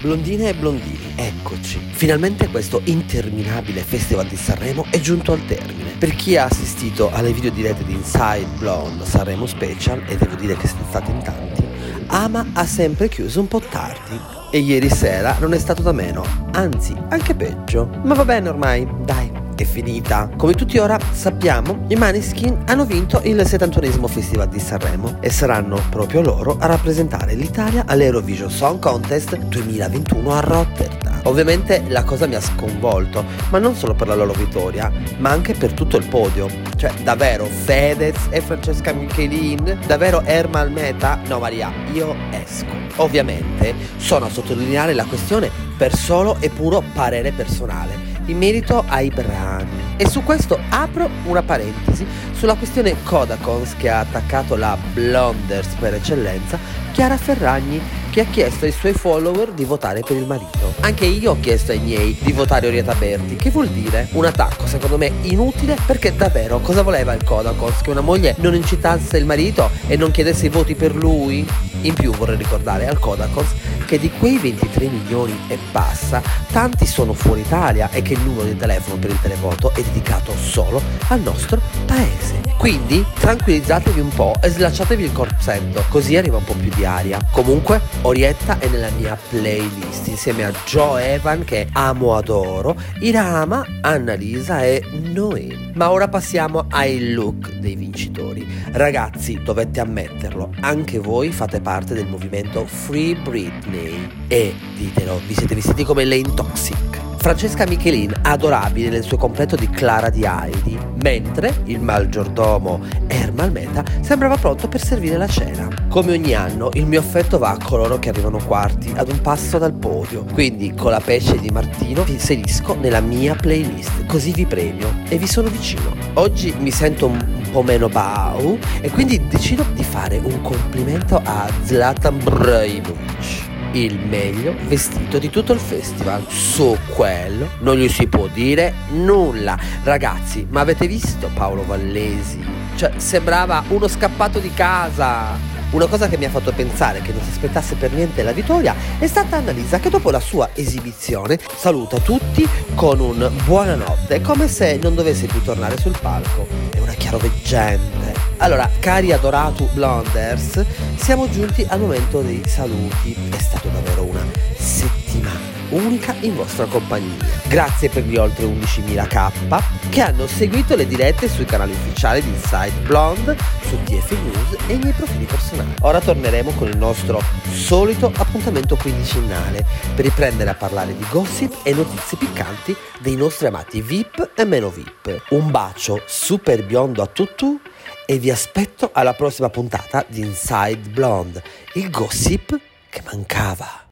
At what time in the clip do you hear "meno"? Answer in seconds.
15.92-16.24, 127.62-127.90, 184.44-184.70